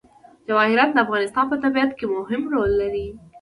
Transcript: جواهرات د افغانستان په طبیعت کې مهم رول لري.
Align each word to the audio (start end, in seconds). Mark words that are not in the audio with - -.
جواهرات 0.47 0.89
د 0.93 0.97
افغانستان 1.05 1.45
په 1.49 1.55
طبیعت 1.63 1.91
کې 1.97 2.05
مهم 2.17 2.41
رول 2.53 2.71
لري. 2.81 3.07